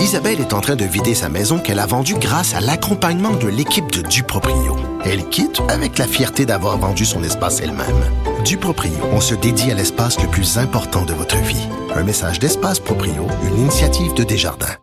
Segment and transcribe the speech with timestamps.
[0.00, 3.48] Isabelle est en train de vider sa maison qu'elle a vendue grâce à l'accompagnement de
[3.48, 4.76] l'équipe de Duproprio.
[5.04, 8.02] Elle quitte avec la fierté d'avoir vendu son espace elle-même.
[8.42, 11.68] Duproprio, on se dédie à l'espace le plus important de votre vie.
[11.94, 14.76] Un message d'Espace Proprio, une initiative de Desjardins.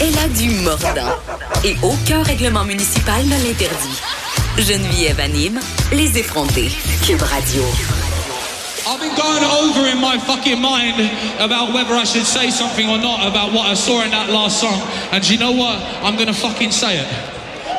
[0.00, 1.14] Elle a du mordant.
[1.62, 4.00] Et aucun règlement municipal ne l'interdit.
[4.58, 5.60] Geneviève anime
[5.92, 6.70] Les effrontés.
[7.06, 7.62] Cube Radio.
[10.12, 11.00] My fucking mind
[11.40, 14.60] about whether I should say something or not about what I saw in that last
[14.60, 14.76] song.
[15.10, 15.76] And you know what?
[16.04, 17.08] I'm gonna fucking say it.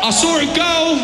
[0.02, 0.98] I saw a girl,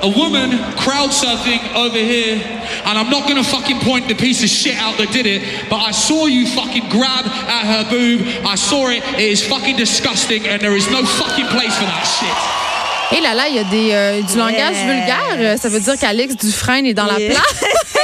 [0.00, 0.48] a woman,
[0.80, 2.40] crowd surfing over here,
[2.86, 5.76] and I'm not gonna fucking point the piece of shit out that did it, but
[5.76, 8.24] I saw you fucking grab at her boob.
[8.46, 9.02] I saw it.
[9.20, 12.38] It is fucking disgusting, and there is no fucking place for that shit.
[13.14, 15.58] Et là là, il y a des, euh, du langage vulgaire.
[15.60, 17.34] Ça veut dire qu'Alex Dufresne est dans la Yeah.
[17.34, 17.60] place.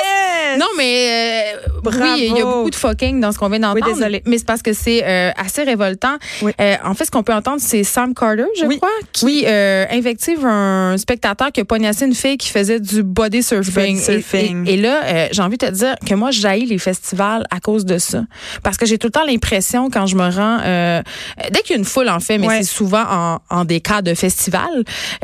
[0.59, 3.85] Non, mais euh, oui, il y a beaucoup de fucking dans ce qu'on vient d'entendre.
[3.87, 4.23] Oui, désolée.
[4.27, 6.17] Mais c'est parce que c'est euh, assez révoltant.
[6.42, 6.53] Oui.
[6.61, 8.77] Euh, en fait, ce qu'on peut entendre, c'est Sam Carter, je Oui.
[8.79, 13.42] crois, qui euh, invective un spectateur qui a pognassé une fille qui faisait du body
[13.42, 13.97] surfing.
[13.97, 14.67] Body surfing.
[14.67, 17.45] Et, et- et là, euh, j'ai envie de te dire que moi, jaillis les festivals
[17.51, 18.23] à cause de ça.
[18.62, 20.59] Parce que j'ai tout le temps l'impression, quand je me rends...
[20.64, 21.03] euh,
[21.51, 24.03] dès qu'il y a une foule, en fait, mais c'est souvent en, en des cas
[24.03, 24.69] de festival,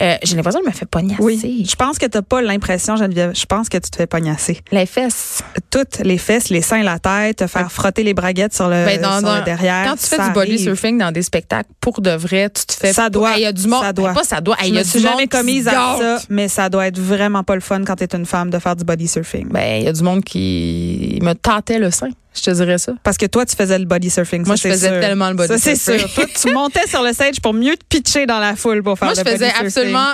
[0.01, 1.23] euh, j'ai l'impression que je me fais pognasser.
[1.23, 1.67] Oui.
[1.69, 3.33] Je pense que t'as pas l'impression, Geneviève.
[3.35, 4.61] Je pense que tu te fais pognasser.
[4.73, 5.24] Les fesses.
[5.71, 9.01] Toutes les fesses, les seins, la tête, te faire frotter les braguettes sur le, Ben,
[9.01, 9.85] dans- sur dans- le derrière.
[9.87, 12.93] Quand tu fais du body surfing dans des spectacles, pour de vrai, tu te fais.
[12.93, 13.83] Ça doit, Hey, Il y a du monde.
[13.83, 14.11] ça doit.
[14.11, 14.57] Hey, Pas ça doit.
[14.61, 16.69] Hey, Je Il y a me du suis jamais commise se à ça, mais ça
[16.69, 19.49] doit être vraiment pas le fun quand t'es une femme de faire du body surfing.
[19.51, 22.11] Ben, il y a du monde qui me tâtait le sein.
[22.37, 22.93] Je te dirais ça.
[23.03, 24.45] Parce que toi, tu faisais le body surfing.
[24.45, 25.01] Moi, ça, je faisais sûr.
[25.01, 26.01] tellement le body Ça, c'est surfing.
[26.09, 26.15] sûr.
[26.15, 29.07] Toi, tu montais sur le stage pour mieux te pitcher dans la foule pour faire
[29.09, 29.67] Moi, je le body faisais surfing.
[29.67, 30.13] absolument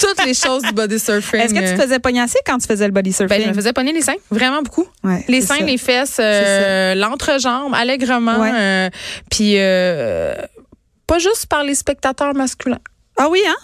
[0.00, 1.40] toutes les choses du body surfing.
[1.40, 3.28] Est-ce que tu te faisais pognasser quand tu faisais le body surfing?
[3.38, 4.86] Ben, je me faisais pogner les seins, vraiment beaucoup.
[5.04, 5.64] Ouais, Les seins, ça.
[5.64, 8.38] les fesses, euh, l'entrejambe, allègrement.
[8.40, 8.50] Ouais.
[8.54, 8.90] euh,
[9.30, 10.34] Puis, euh,
[11.06, 12.80] pas juste par les spectateurs masculins.
[13.18, 13.54] Ah oui, hein?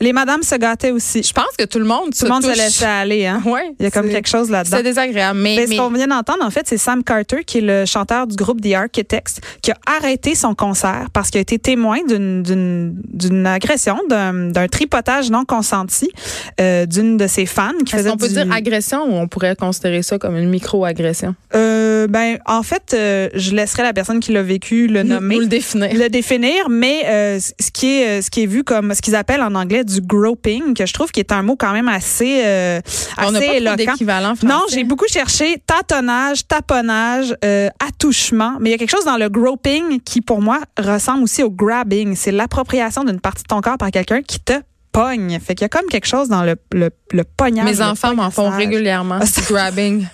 [0.00, 1.24] Les madames se gâtaient aussi.
[1.24, 3.42] Je pense que tout le monde Tout le monde se laissait aller, hein?
[3.44, 4.76] Ouais, Il y a comme quelque chose là-dedans.
[4.76, 5.40] C'est désagréable.
[5.40, 8.28] Mais, mais- Ce qu'on vient d'entendre, en fait, c'est Sam Carter, qui est le chanteur
[8.28, 13.46] du groupe The Architects, qui a arrêté son concert parce qu'il a été témoin d'une-
[13.46, 16.08] agression, d'un d'un tripotage non consenti
[16.60, 20.02] euh, d'une de ses fans qui Est-ce qu'on peut dire agression ou on pourrait considérer
[20.02, 21.34] ça comme une micro-agression?
[21.54, 21.67] Euh,
[22.06, 25.34] ben, en fait, euh, je laisserai la personne qui l'a vécu le nommer.
[25.34, 25.88] nous le définir.
[25.92, 29.16] le définir, mais euh, ce qui est euh, ce qui est vu comme ce qu'ils
[29.16, 32.42] appellent en anglais du groping, que je trouve qui est un mot quand même assez
[32.44, 32.80] euh,
[33.18, 33.76] On assez éloquent.
[33.76, 34.46] d'équivalent français.
[34.46, 39.16] Non, j'ai beaucoup cherché tâtonnage, taponnage, euh, attouchement, mais il y a quelque chose dans
[39.16, 43.60] le groping qui pour moi ressemble aussi au grabbing, c'est l'appropriation d'une partie de ton
[43.60, 44.52] corps par quelqu'un qui te
[45.02, 45.38] pogne.
[45.40, 47.64] Fait qu'il y a comme quelque chose dans le le, le pognage.
[47.64, 49.20] Mes enfants m'en font régulièrement.
[49.38, 50.06] Du grabbing.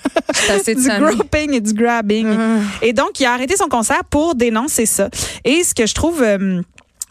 [0.51, 2.27] Assez du groping et du grabbing.
[2.39, 2.59] Ah.
[2.83, 5.09] Et donc, il a arrêté son concert pour dénoncer ça.
[5.45, 6.23] Et ce que je trouve...
[6.23, 6.61] euh,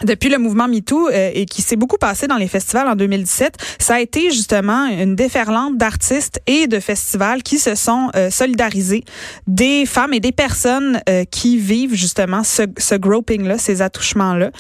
[0.04, 3.56] depuis le mouvement MeToo euh, et qui s'est beaucoup passé dans les festivals en 2017,
[3.80, 9.04] ça a été justement une déferlante d'artistes et de festivals qui se sont euh, solidarisés
[9.48, 14.52] des femmes et des personnes euh, qui vivent justement ce, ce groping-là, ces attouchements-là.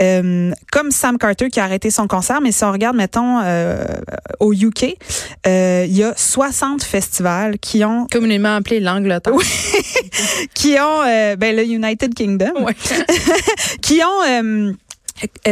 [0.00, 3.84] Euh, comme Sam Carter qui a arrêté son concert, mais si on regarde, mettons, euh,
[4.40, 4.96] au UK,
[5.46, 9.32] euh, il y a 60 festivals qui ont Communément appelé l'Angleterre.
[10.54, 12.74] qui ont euh, ben, le United Kingdom Ouais.
[13.82, 14.74] qui ont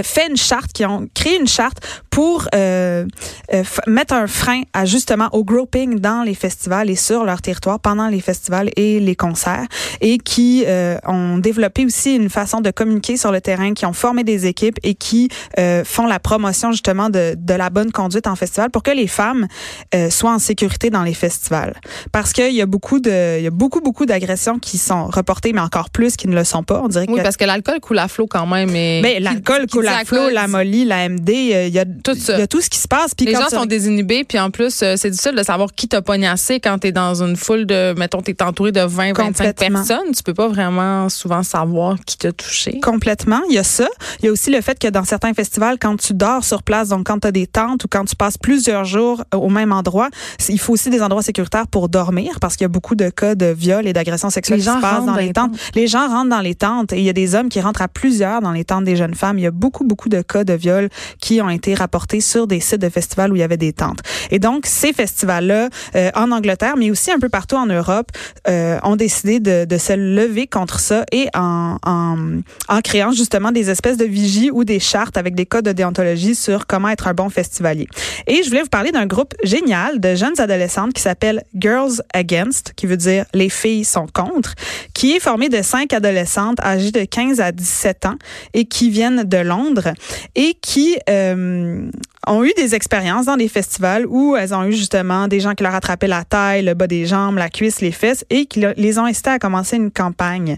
[0.03, 1.79] fait une charte, qui ont créé une charte
[2.11, 3.05] pour euh,
[3.53, 7.81] euh, mettre un frein à justement au groping dans les festivals et sur leur territoire
[7.81, 9.67] pendant les festivals et les concerts
[10.01, 13.93] et qui euh, ont développé aussi une façon de communiquer sur le terrain, qui ont
[13.93, 15.29] formé des équipes et qui
[15.59, 19.07] euh, font la promotion justement de, de la bonne conduite en festival pour que les
[19.07, 19.47] femmes
[19.95, 21.75] euh, soient en sécurité dans les festivals.
[22.13, 25.53] Parce qu'il y a beaucoup de, il y a beaucoup beaucoup d'agressions qui sont reportées,
[25.53, 26.81] mais encore plus qui ne le sont pas.
[26.83, 28.75] On dirait Oui, que parce que l'alcool coule à flot quand même.
[28.75, 32.15] Et mais l'alcool coule à flot, la molly, la MD, euh, il y a Tout
[32.15, 32.35] ça.
[32.35, 33.15] il y a tout ce qui se passe.
[33.15, 36.03] Puis Les gens sont désinhibés, puis en plus, euh, c'est difficile de savoir qui t'a
[36.03, 39.79] pognassé quand t'es dans une foule de, mettons, t'es entouré de 20, 25 Complètement.
[39.79, 40.13] personnes.
[40.17, 42.81] Tu peux pas vraiment souvent savoir qui t'a touché.
[42.81, 43.89] Complètement, il y a ça.
[44.21, 46.89] Il y a aussi le fait que dans certains festivals, quand tu dors sur place,
[46.89, 50.09] donc quand tu as des tentes ou quand tu passes plusieurs jours au même endroit,
[50.49, 53.35] il faut aussi des endroits sécuritaires pour dormir parce qu'il y a beaucoup de cas
[53.35, 55.57] de viol et d'agressions sexuelles Les qui se passent dans les tentes.
[55.75, 57.89] Les gens rentrent dans les tentes et il y a des hommes qui rentrent à
[57.89, 59.39] plusieurs dans les tentes des jeunes femmes.
[59.39, 60.89] Il y a beaucoup, beaucoup de cas de viol
[61.21, 64.01] qui ont été rapportés sur des sites de festivals où il y avait des tentes.
[64.31, 68.11] Et donc, ces festivals-là, euh, en Angleterre, mais aussi un peu partout en Europe,
[68.49, 73.53] euh, ont décidé de, de, se lever contre ça et en, en, en, créant justement
[73.53, 77.09] des espèces de vigies ou des chartes avec des codes de déontologie sur comment être
[77.09, 77.87] un bon festivalier.
[78.27, 82.73] Et je voulais vous parler d'un groupe génial de jeunes adolescentes qui s'appelle Girls Against,
[82.77, 84.55] qui veut dire les filles sont contre,
[84.95, 88.17] qui est formé de cinq adolescentes âgées de 15 à 17 ans
[88.55, 89.93] et qui viennent de Londres
[90.35, 91.91] et qui euh,
[92.27, 95.63] ont eu des expériences dans des festivals où elles ont eu justement des gens qui
[95.63, 98.99] leur attrapaient la taille, le bas des jambes, la cuisse, les fesses et qui les
[98.99, 100.57] ont incitées à commencer une campagne.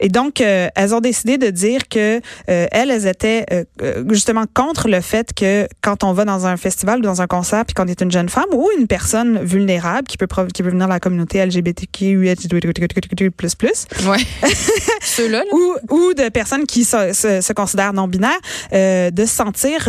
[0.00, 4.04] Et donc, euh, elles ont décidé de dire que euh, elles, elles étaient euh, euh
[4.10, 7.64] justement contre le fait que quand on va dans un festival ou dans un concert
[7.64, 10.86] puis qu'on est une jeune femme ou une personne vulnérable qui peut qui peut venir
[10.86, 12.32] de la communauté LGBTQ
[13.36, 13.86] plus plus.
[14.06, 14.18] Ouais.
[15.02, 15.42] Ceux-là.
[15.52, 18.30] ou ou de personnes qui se, se, considèrent non binaires
[18.72, 19.88] euh, de se sentir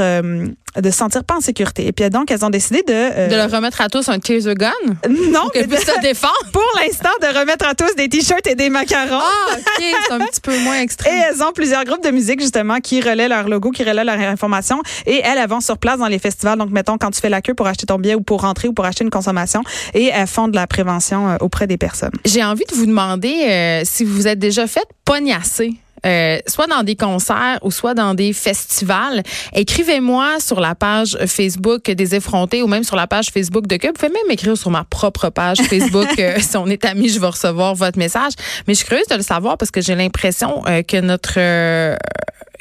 [0.81, 1.87] de se sentir pas en sécurité.
[1.87, 2.93] Et puis donc, elles ont décidé de...
[2.93, 4.71] Euh, de leur remettre à tous un taser gun?
[5.09, 5.49] Non.
[5.53, 6.33] Qu'elles puissent se défendre?
[6.51, 9.19] Pour l'instant, de remettre à tous des t-shirts et des macarons.
[9.21, 9.83] Ah, OK.
[10.07, 11.13] C'est un petit peu moins extrême.
[11.13, 14.19] Et elles ont plusieurs groupes de musique, justement, qui relaient leur logo, qui relaient leur
[14.19, 14.81] information.
[15.05, 16.57] Et elles, elles vont sur place dans les festivals.
[16.57, 18.73] Donc, mettons, quand tu fais la queue pour acheter ton billet ou pour rentrer ou
[18.73, 19.63] pour acheter une consommation.
[19.93, 22.13] Et elles font de la prévention euh, auprès des personnes.
[22.25, 25.73] J'ai envie de vous demander euh, si vous êtes déjà fait pognasser
[26.05, 29.23] euh, soit dans des concerts ou soit dans des festivals.
[29.53, 33.91] Écrivez-moi sur la page Facebook des effrontés ou même sur la page Facebook de Cube.
[33.95, 36.07] Vous pouvez même écrire sur ma propre page Facebook.
[36.19, 38.33] euh, si on est amis, je vais recevoir votre message.
[38.67, 41.37] Mais je suis curieuse de le savoir parce que j'ai l'impression euh, que notre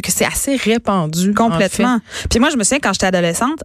[0.03, 1.35] que c'est assez répandu.
[1.35, 1.99] Complètement.
[2.31, 3.63] Puis moi, je me souviens quand j'étais adolescente,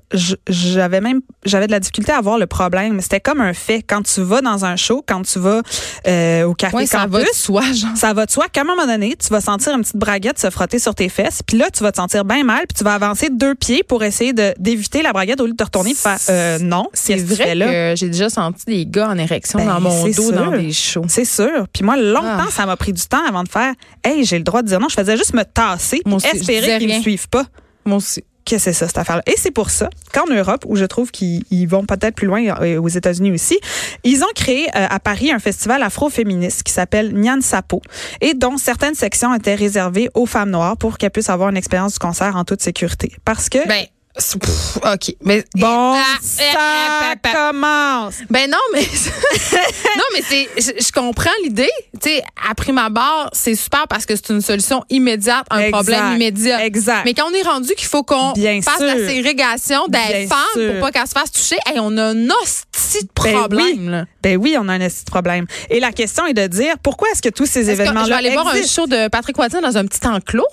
[0.47, 2.99] j'avais même j'avais de la difficulté à voir le problème.
[3.01, 3.81] C'était comme un fait.
[3.81, 5.61] Quand tu vas dans un show, quand tu vas
[6.07, 7.95] euh, au café ouais, ça va de soi, genre.
[7.95, 10.49] ça va de soi qu'à un moment donné, tu vas sentir une petite braguette se
[10.49, 11.41] frotter sur tes fesses.
[11.45, 12.65] Puis là, tu vas te sentir bien mal.
[12.67, 15.57] Puis tu vas avancer deux pieds pour essayer de d'éviter la braguette au lieu de
[15.57, 16.87] te retourner et de faire euh, non.
[16.93, 20.31] C'est vrai que j'ai déjà senti des gars en érection Ben, dans mon dos sûr.
[20.33, 21.05] dans des shows.
[21.07, 21.67] C'est sûr.
[21.73, 22.51] Puis moi, longtemps, Ah.
[22.51, 24.89] ça m'a pris du temps avant de faire Hey, j'ai le droit de dire non.
[24.89, 27.01] Je faisais juste me tasser, Moi aussi, disais espérer qu'ils rien.
[27.01, 27.45] suivent pas.
[27.85, 28.23] Moi aussi.
[28.45, 29.23] Qu'est-ce que c'est ça, cette affaire-là?
[29.27, 32.41] Et c'est pour ça qu'en Europe, où je trouve qu'ils ils vont peut-être plus loin,
[32.61, 33.59] euh, aux États-Unis aussi,
[34.05, 37.81] ils ont créé euh, à Paris un festival afro-féministe qui s'appelle Nyan Sapo
[38.21, 41.93] et dont certaines sections étaient réservées aux femmes noires pour qu'elles puissent avoir une expérience
[41.93, 43.11] du concert en toute sécurité.
[43.25, 43.67] Parce que...
[43.67, 43.85] Ben,
[44.17, 45.15] pff, OK.
[45.23, 47.29] Mais bon, Ah, ça ah, ah, ah.
[47.51, 48.15] commence!
[48.29, 48.81] Ben non, mais
[49.97, 51.69] non, mais c'est je, je comprends l'idée.
[52.01, 55.59] Tu sais, à prime abord, c'est super parce que c'est une solution immédiate à un
[55.59, 55.71] Exact.
[55.71, 56.65] problème immédiat.
[56.65, 57.03] Exact.
[57.05, 58.85] Mais quand on est rendu qu'il faut qu'on fasse sûr.
[58.85, 60.71] la ségrégation femmes sûr.
[60.73, 63.65] pour pas qu'elles se fassent toucher, hey, on a un hostie de Ben problème.
[63.67, 63.87] oui.
[63.89, 64.05] là.
[64.23, 65.45] Ben oui, on a un esti de problème.
[65.69, 68.13] Et la question est de dire pourquoi est-ce que tous ces Est-ce que je vais
[68.13, 70.45] aller voir un show de Patrick Watson dans un petit enclos?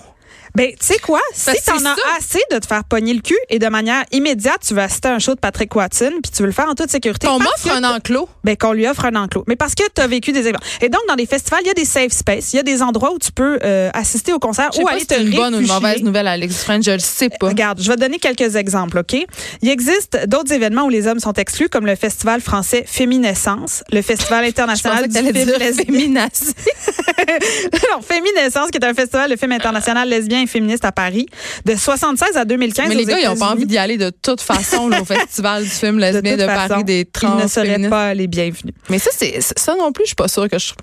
[0.55, 1.19] Ben, tu sais quoi?
[1.33, 4.73] Si t'en as assez de te faire pogner le cul et de manière immédiate, tu
[4.73, 6.89] veux assister à un show de Patrick Watson puis tu veux le faire en toute
[6.89, 7.27] sécurité.
[7.27, 8.29] Qu'on m'offre un enclos.
[8.43, 9.43] Ben, qu'on lui offre un enclos.
[9.47, 10.59] Mais parce que tu as vécu des événements.
[10.81, 12.53] Et donc, dans les festivals, il y a des safe space.
[12.53, 15.07] Il y a des endroits où tu peux euh, assister au concert ou aller si
[15.07, 17.49] te c'est une bonne ou une mauvaise nouvelle, Alex Dufresne, je le sais pas.
[17.49, 19.15] Regarde, je vais te donner quelques exemples, OK?
[19.61, 24.01] Il existe d'autres événements où les hommes sont exclus, comme le Festival français Féminescence, le
[24.01, 25.95] Festival international du film lesbien.
[27.91, 31.25] non, Féminescence, qui est un festival de films international lesbien et féministe à Paris,
[31.65, 34.41] de 76 à 2015 Mais les gars, ils n'ont pas envie d'y aller de toute
[34.41, 37.65] façon là, au festival du film lesbien de, façon, Paris des trans ils ne seraient
[37.67, 37.89] féministes.
[37.89, 38.73] pas les bienvenus.
[38.89, 40.73] Mais ça, c'est ça non plus, je suis pas sûre que je.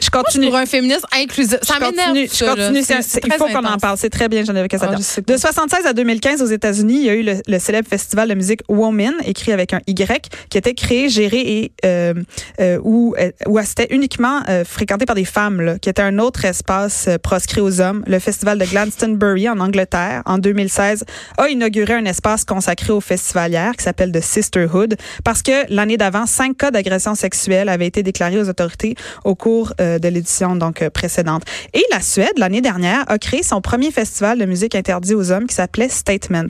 [0.00, 0.46] Je Moi, continue.
[0.46, 1.58] pour un féministe inclusif.
[1.62, 2.08] Ça je m'énerve.
[2.08, 2.82] continue, je ça, continue.
[2.82, 3.96] C'est- C'est- c'est il faut qu'on en parle.
[3.96, 5.32] C'est très bien, Geneviève Ah, sais pas.
[5.32, 8.34] de 76 à 2015, aux États-Unis, il y a eu le, le célèbre festival de
[8.34, 12.14] musique Woman, écrit avec un Y, qui était créé, géré et euh,
[12.60, 16.18] euh, où, euh, où c'était uniquement euh, fréquenté par des femmes, là, qui était un
[16.18, 18.02] autre espace proscrit aux hommes.
[18.06, 18.64] Le festival de
[19.02, 21.04] En Angleterre, en 2016,
[21.38, 26.26] a inauguré un espace consacré aux festivalières qui s'appelle The Sisterhood, parce que l'année d'avant,
[26.26, 30.82] cinq cas d'agression sexuelle avaient été déclarés aux autorités au cours euh, de l'édition donc
[30.82, 31.42] euh, précédente.
[31.72, 35.46] Et la Suède, l'année dernière, a créé son premier festival de musique interdit aux hommes
[35.46, 36.48] qui s'appelait Statement.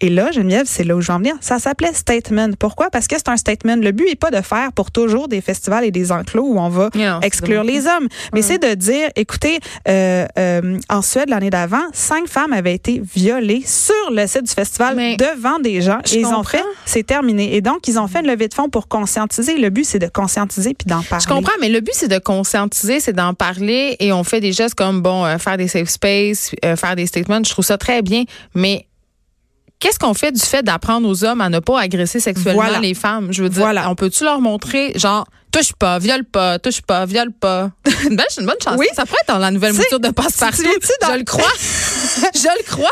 [0.00, 1.34] Et là, Geneviève, c'est là où je veux en venir.
[1.40, 2.50] Ça s'appelait Statement.
[2.58, 2.90] Pourquoi?
[2.90, 3.76] Parce que c'est un statement.
[3.76, 6.68] Le but n'est pas de faire pour toujours des festivals et des enclos où on
[6.68, 8.08] va Non, exclure les hommes.
[8.34, 13.00] Mais c'est de dire, écoutez, euh, euh, en Suède, l'année d'avant, cinq femmes avaient été
[13.14, 15.98] violées sur le site du festival Mais devant des gens.
[16.12, 17.56] Et ils ont fait, c'est terminé.
[17.56, 19.56] Et donc, ils ont fait une levée de fonds pour conscientiser.
[19.56, 21.24] Le but, c'est de conscientiser puis d'en parler.
[21.26, 24.52] Je comprends, mais le but, c'est de conscientiser, c'est d'en parler et on fait des
[24.52, 27.40] gestes comme, bon, euh, faire des safe space, euh, faire des statements.
[27.42, 28.24] Je trouve ça très bien,
[28.54, 28.86] mais
[29.78, 32.78] qu'est-ce qu'on fait du fait d'apprendre aux hommes à ne pas agresser sexuellement Voilà.
[32.80, 33.28] les femmes?
[33.32, 33.90] Je veux dire, Voilà.
[33.90, 37.70] on peut-tu leur montrer, genre, touche pas, viole pas, touche pas, viole pas?
[37.86, 38.08] C'est
[38.40, 38.76] une bonne chanson.
[38.78, 38.86] Oui.
[38.94, 40.62] Ça pourrait être dans la nouvelle mouture de passe-partout.
[40.62, 41.44] Je le crois.
[42.34, 42.90] je le crois.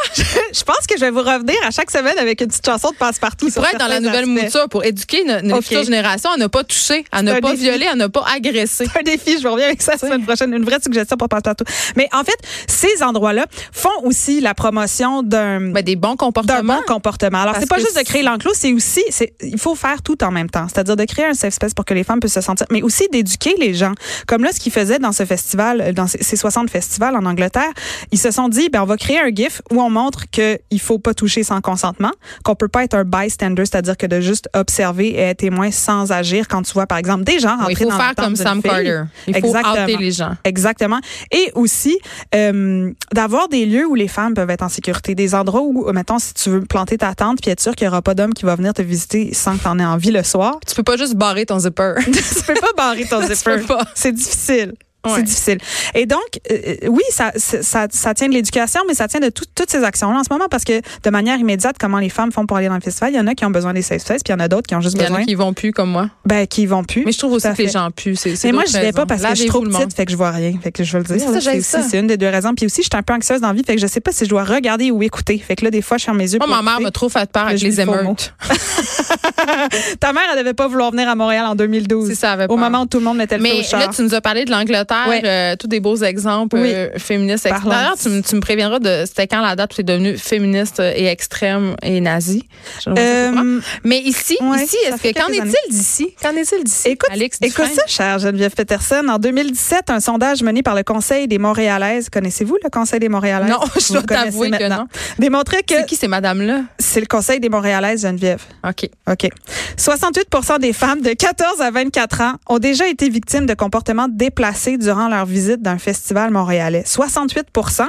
[0.53, 2.97] je pense que je vais vous revenir à chaque semaine avec une petite chanson de
[2.97, 3.51] passe-partout.
[3.51, 5.65] Pourrait être dans la nouvelle mouture pour éduquer notre, notre OK.
[5.65, 7.63] future génération à ne pas toucher, à ne pas défi.
[7.63, 8.87] violer, à ne pas agresser.
[8.93, 10.53] C'est un défi, je vous reviens avec ça la semaine prochaine.
[10.53, 11.65] Une vraie suggestion pour passe-partout.
[11.97, 16.77] Mais en fait, ces endroits-là font aussi la promotion d'un Ben, des bons comportements.
[16.77, 17.43] bon comportement.
[17.43, 19.03] Alors, c'est pas juste de créer l'enclos, c'est aussi,
[19.43, 20.67] il faut faire tout en même temps.
[20.69, 23.09] C'est-à-dire de créer un safe space pour que les femmes puissent se sentir, mais aussi
[23.11, 23.93] d'éduquer les gens.
[24.27, 27.71] Comme là, ce qu'ils faisaient dans ce festival, dans ces ces 60 festivals en Angleterre,
[28.11, 30.99] ils se sont dit, ben, on va créer un GIF où on montre qu'il faut
[30.99, 32.11] pas toucher sans consentement,
[32.45, 36.13] qu'on peut pas être un bystander, c'est-à-dire que de juste observer et être témoin sans
[36.13, 38.37] agir quand tu vois, par exemple, des gens Oui, rentrer il faut dans faire comme
[38.37, 38.71] Sam fille.
[38.71, 39.03] Carter.
[39.27, 39.85] Il faut Exactement.
[39.85, 40.33] outer les gens.
[40.45, 41.01] Exactement.
[41.31, 41.99] Et aussi,
[42.35, 45.15] euh, d'avoir des lieux où les femmes peuvent être en sécurité.
[45.15, 47.91] Des endroits où, mettons, si tu veux planter ta tente puis être sûr qu'il n'y
[47.91, 50.23] aura pas d'homme qui va venir te visiter sans que tu en aies envie le
[50.23, 50.59] soir.
[50.67, 51.95] Tu peux pas juste barrer ton zipper.
[52.05, 52.13] tu
[52.47, 53.57] peux pas barrer ton zipper.
[53.95, 54.75] C'est difficile.
[55.05, 55.13] Ouais.
[55.17, 55.59] C'est difficile.
[55.95, 56.21] Et donc,
[56.51, 59.83] euh, oui, ça, ça, ça, tient de l'éducation, mais ça tient de tout- toutes ces
[59.85, 62.69] actions-là en ce moment parce que de manière immédiate, comment les femmes font pour aller
[62.69, 64.37] dans le festival, il y en a qui ont besoin des safe spaces, puis il
[64.37, 65.73] y en a d'autres qui ont juste Il y en besoin, a qui vont plus
[65.73, 66.09] comme moi.
[66.25, 67.05] ben, qui vont plus.
[67.05, 68.15] Mais je trouve aussi que les gens puent.
[68.45, 70.31] Mais moi, je vais pas parce que je suis trop petite, fait que je vois
[70.31, 70.55] rien.
[70.63, 71.63] Fait que je veux le dire.
[71.63, 72.55] C'est une des deux raisons.
[72.55, 74.13] Puis aussi, je suis un peu anxieuse dans la vie, fait que je sais pas
[74.13, 75.39] si je dois regarder ou écouter.
[75.39, 76.39] Fait que là, des fois, je ferme mes yeux.
[76.39, 78.35] Moi, ma mère m'a trop fait peur avec les émeutes.
[80.01, 82.09] Ta mère, elle devait pas vouloir venir à Montréal en 2012.
[82.11, 84.15] Si ça avait Au moment où tout le monde mettait le Mais là, tu nous
[84.15, 85.23] as parlé de l'Angleterre, Ouais.
[85.25, 86.71] euh, tous des beaux exemples Oui.
[86.73, 87.49] euh, féministes.
[87.49, 87.71] Parlons.
[87.71, 90.17] D'ailleurs, tu, me- tu me préviendras de c'était quand la date où tu es devenue
[90.17, 92.45] féministe et extrême et nazi.
[92.85, 93.51] J'aimerais ça comprendre.
[93.57, 96.15] Euh, Mais ici, ouais, ici, est-ce que qu'en est-il d'ici?
[96.23, 99.03] Qu'en est-il d'ici Écoute, Alex écoute ça, chère Geneviève Peterson.
[99.09, 103.51] En 2017, un sondage mené par le Conseil des Montréalaises, connaissez-vous le Conseil des Montréalaises?
[103.51, 104.87] Non, je dois t'avouer que non.
[105.19, 106.63] Démontrait que C'est qui ces madames-là?
[106.79, 108.43] C'est le Conseil des Montréalaises, Geneviève.
[108.67, 108.89] OK.
[109.11, 109.29] OK.
[109.77, 110.29] 68
[110.61, 115.09] des femmes de 14 à 24 ans ont déjà été victimes de comportements déplacés durant
[115.09, 116.83] leur visite d'un festival montréalais.
[116.87, 117.47] 68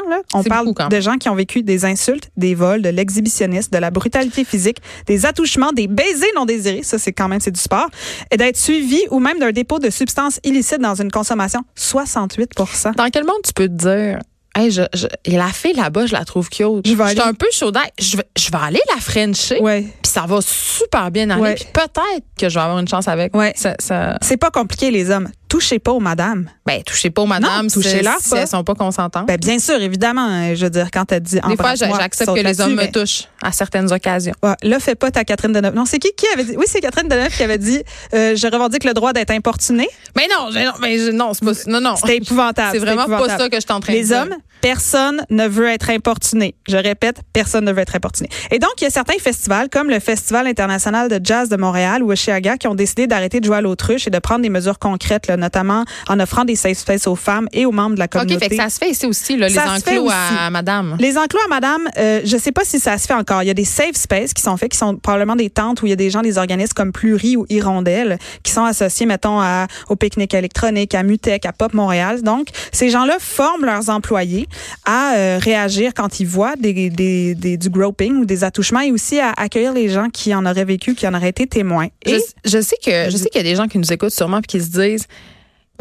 [0.09, 3.71] là, on parle beaucoup, de gens qui ont vécu des insultes, des vols, de l'exhibitionnisme,
[3.71, 7.51] de la brutalité physique, des attouchements, des baisers non désirés, ça c'est quand même c'est
[7.51, 7.87] du sport,
[8.31, 11.61] et d'être suivis ou même d'un dépôt de substances illicites dans une consommation.
[11.75, 12.51] 68
[12.97, 14.19] Dans quel monde tu peux te dire
[14.57, 16.87] Hey, je, je- et la fille là-bas, je la trouve cute.
[16.87, 17.73] Je vais suis aller- un peu chaud.
[17.99, 19.59] Je vais, je vais aller la Frencher.
[19.59, 19.81] Ouais.
[20.01, 21.41] Puis ça va super bien aller.
[21.41, 21.55] Ouais.
[21.55, 23.35] Puis peut-être que je vais avoir une chance avec.
[23.35, 23.51] Ouais.
[23.57, 25.27] Ça, ça- C'est pas compliqué les hommes.
[25.55, 26.49] Touchez pas aux madames.
[26.65, 28.39] ben, touchez pas aux madames si, touchez-leur si pas.
[28.41, 29.25] elles sont pas consentantes.
[29.25, 32.41] Ben bien sûr, évidemment, euh, je veux dire quand elle dit Des fois, j'accepte que
[32.41, 34.33] les hommes me touchent à certaines occasions.
[34.43, 35.73] Ouais, là, fais pas ta Catherine Deneuve.
[35.73, 36.57] Non, c'est qui qui avait dit?
[36.57, 37.81] Oui, c'est Catherine Deneuve qui avait dit
[38.13, 39.87] euh, Je revendique le droit d'être importuné.
[40.17, 41.95] Mais non, je- non, mais je- non, c'est pas, non, non.
[41.95, 42.71] C'était épouvantable.
[42.73, 45.67] C'est vraiment pas ça que je suis en train de Les hommes, personne ne veut
[45.67, 46.55] être importuné.
[46.67, 48.27] Je répète, personne ne veut être importuné.
[48.51, 52.01] Et donc, il y a certains festivals, comme le Festival international de jazz de Montréal
[52.03, 54.79] ou Oshiaga, qui ont décidé d'arrêter de jouer à l'autruche et de prendre des mesures
[54.79, 58.05] concrètes, là, notamment en offrant des safe spaces aux femmes et aux membres de la
[58.05, 58.39] OK, communauté.
[58.49, 60.97] fait que ça se fait ici aussi, là, les Ça enclos à madame.
[60.99, 63.43] Les enclos à madame, euh, je sais pas si ça se fait encore.
[63.43, 65.85] Il y a des safe spaces qui sont faits, qui sont probablement des tentes où
[65.85, 69.39] il y a des gens, des organismes comme Pluri ou Hirondelle, qui sont associés, mettons,
[69.39, 72.21] à, au pique-nique électronique, à Mutec, à Pop Montréal.
[72.23, 74.47] Donc, ces gens-là forment leurs employés
[74.85, 78.91] à euh, réagir quand ils voient des, des, des- du groping ou des attouchements et
[78.91, 81.87] aussi à accueillir les gens qui en auraient vécu, qui en auraient été témoins.
[82.05, 84.41] Et je sais que je sais qu'il y a des gens qui nous écoutent sûrement
[84.41, 85.05] puis qui se disent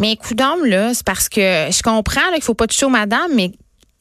[0.01, 3.53] mais écoute là, c'est parce que je comprends qu'il faut pas toucher aux madames, mais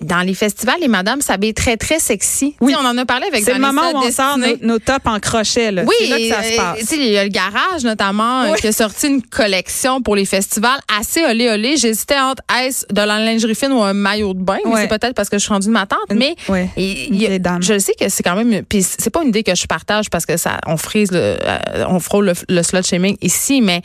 [0.03, 2.55] dans les festivals, les madames s'habillent très, très sexy.
[2.62, 2.75] Oui.
[2.79, 5.19] On en a parlé avec c'est le moment où on sort nos, nos tops en
[5.19, 5.72] crochet.
[5.72, 5.83] là.
[5.86, 6.91] Oui, c'est là que ça euh, se passe.
[6.98, 8.60] il y a le garage notamment euh, Oui.
[8.60, 11.77] qui a sorti une collection pour les festivals assez olé olé.
[11.77, 14.57] J'hésitais entre est-ce de la lingerie fine ou un maillot de bain.
[14.65, 14.81] mais Ouais.
[14.81, 16.36] C'est peut-être parce que je suis rendue de ma tante, mais
[16.77, 17.62] et il dames.
[17.63, 20.25] je sais que c'est quand même puis c'est pas une idée que je partage parce
[20.25, 23.81] que ça on frise le euh, on frôle le, le slut shaming ici mais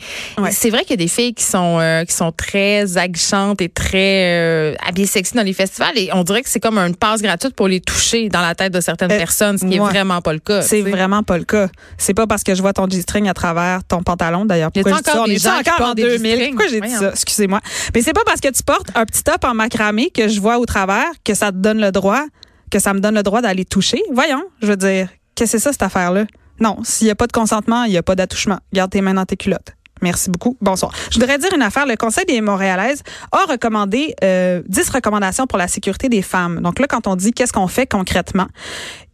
[0.51, 3.69] c'est vrai qu'il y a des filles qui sont euh, qui sont très aguichantes et
[3.69, 7.21] très euh, habillées sexy dans les festivals et on dirait que c'est comme une passe
[7.21, 9.89] gratuite pour les toucher dans la tête de certaines Euh, personnes ce qui est ouais.
[9.89, 11.67] vraiment pas le cas C'est vraiment pas le cas.
[11.97, 14.71] C'est pas parce que je vois ton G-string à travers ton pantalon, d'ailleurs.
[14.71, 15.57] Pourquoi je dis ça?
[15.59, 16.19] encore On en portent des 2000?
[16.31, 16.49] G-strings?
[16.55, 17.09] Pourquoi j'ai dit ça?
[17.11, 17.59] Excusez-moi.
[17.95, 20.57] Mais c'est pas parce que tu portes un petit top en macramé que je vois
[20.59, 22.23] au travers que ça te donne le droit,
[22.71, 24.01] que ça me donne le droit d'aller toucher?
[24.11, 26.25] Voyons, je veux dire, qu'est-ce que c'est ça, cette affaire-là?
[26.59, 28.59] Non, s'il n'y a pas de consentement, il n'y a pas d'attouchement.
[28.73, 29.73] Garde tes mains dans tes culottes.
[30.01, 30.57] Merci beaucoup.
[30.61, 30.93] Bonsoir.
[31.11, 31.85] Je voudrais dire une affaire.
[31.85, 36.61] Le Conseil des Montréalaises a recommandé euh, 10 recommandations pour la sécurité des femmes.
[36.61, 38.47] Donc là, quand on dit qu'est-ce qu'on fait concrètement,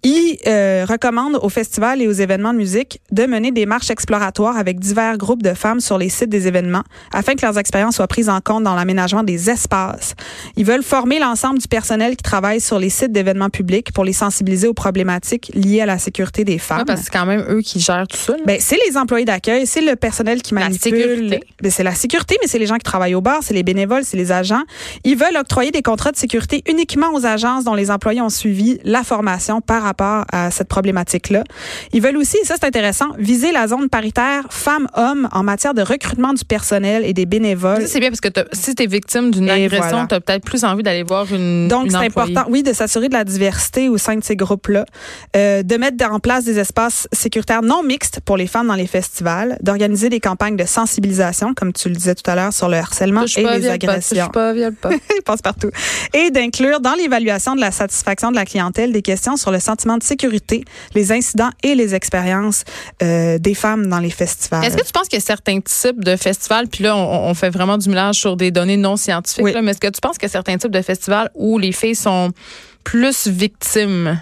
[0.08, 4.56] Il euh, recommande aux festivals et aux événements de musique de mener des marches exploratoires
[4.56, 8.06] avec divers groupes de femmes sur les sites des événements afin que leurs expériences soient
[8.08, 10.14] prises en compte dans l'aménagement des espaces.
[10.58, 14.14] Ils veulent former l'ensemble du personnel qui travaille sur les sites d'événements publics pour les
[14.14, 16.82] sensibiliser aux problématiques liées à la sécurité des femmes.
[16.82, 18.34] Ouais, parce que c'est quand même eux qui gèrent tout ça.
[18.34, 18.44] là.
[18.46, 21.02] Ben, c'est les employés d'accueil, c'est le personnel qui La manipule.
[21.02, 21.40] sécurité.
[21.64, 24.04] Ben, c'est la sécurité, mais c'est les gens qui travaillent au bar, c'est les bénévoles,
[24.04, 24.62] c'est les agents.
[25.04, 28.78] Ils veulent octroyer des contrats de sécurité uniquement aux agences dont les employés ont suivi
[28.84, 31.44] la formation par rapport à cette problématique-là.
[31.94, 35.82] Ils veulent aussi, et ça c'est intéressant, viser la zone paritaire femmes-hommes en matière de
[35.82, 37.88] recrutement du personnel et des bénévoles.
[37.88, 40.08] C'est bien parce que si tu es victime d'une agression, voilà.
[40.08, 43.14] tu as peut-être plus envie d'aller voir une Donc, c'est important, oui, de s'assurer de
[43.14, 44.86] la diversité au sein de ces groupes-là,
[45.36, 48.88] euh, de mettre en place des espaces sécuritaires non mixtes pour les femmes dans les
[48.88, 52.78] festivals, d'organiser des campagnes de sensibilisation, comme tu le disais tout à l'heure, sur le
[52.78, 54.26] harcèlement et pas, les viole pas, agressions.
[54.26, 54.90] touche pas, viole pas.
[54.94, 55.70] Il passe partout.
[56.14, 59.98] Et d'inclure dans l'évaluation de la satisfaction de la clientèle des questions sur le sentiment
[59.98, 60.64] de sécurité,
[60.94, 62.64] les incidents et les expériences
[63.04, 64.64] euh, des femmes dans les festivals.
[64.64, 67.34] Est-ce que tu penses qu'il y a certains types de festivals, puis là, on, on
[67.34, 69.54] fait vraiment du mélange sur des données non scientifiques, Oui.
[69.54, 71.72] là, mais est-ce que tu penses qu'il y a certains types de festivals où les
[71.74, 72.32] filles sont
[72.84, 74.18] plus victimes?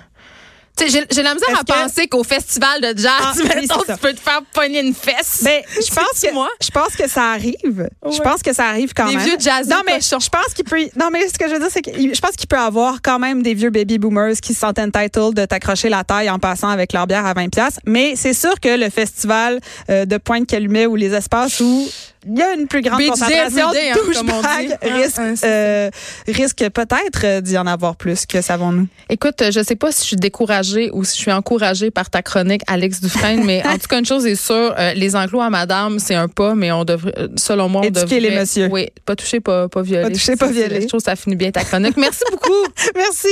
[0.79, 3.95] J'ai j'ai la misère Est-ce à que- penser qu'au festival de jazz, Ah, mettons, tu
[4.01, 5.41] peux te faire pogner une fesse.
[5.43, 6.49] Ben, je pense que moi?
[6.61, 7.87] je pense que ça arrive.
[8.11, 9.25] Je pense que ça arrive quand Des même.
[9.25, 10.79] vieux jazzeux Non mais je pense qu'il peut.
[10.99, 13.19] Non mais ce que je veux dire c'est que je pense qu'il peut avoir quand
[13.19, 16.69] même des vieux baby boomers qui se sentent entitled de t'accrocher la taille en passant
[16.69, 17.77] avec leur bière à 20 pièces.
[17.85, 21.87] Mais c'est sûr que le festival euh, de Pointe-Calumet ou les espaces où
[22.25, 25.89] il y a une plus grande BJ concentration everyday, hein, douchebags Ouais, risque, c'est euh,
[26.27, 28.87] risque peut-être d'y en avoir plus que savons-nous.
[29.09, 32.09] Écoute, euh, je sais pas si je suis découragée ou si je suis encouragée par
[32.09, 35.41] ta chronique, Alex Dufresne, mais en tout cas, une chose est sûre, euh, les enclos
[35.41, 38.19] à madame, c'est un pas, mais on devrait, euh, selon moi, on Éduquer devrait...
[38.19, 38.69] les messieurs.
[38.71, 40.03] Oui, pas toucher, pas, pas violer.
[40.03, 40.81] Pas toucher, pas violer.
[40.81, 41.97] Je trouve que ça finit bien ta chronique.
[41.97, 42.65] Merci beaucoup.
[42.95, 43.27] Merci.